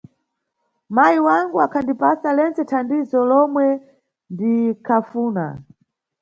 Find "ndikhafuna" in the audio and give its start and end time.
4.33-5.45